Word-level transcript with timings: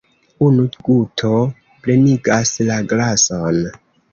Unu 0.45 0.63
guto 0.87 1.29
plenigas 1.83 2.55
la 2.71 2.81
glason. 2.95 3.63